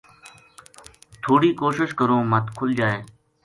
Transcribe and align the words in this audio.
تھوڑی 1.23 1.49
کوشش 1.61 1.89
کروں 1.99 2.21
مت 2.31 2.45
کھل 2.57 2.69
جائے 2.79 2.99